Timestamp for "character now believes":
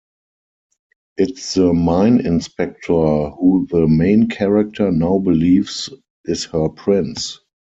4.29-5.91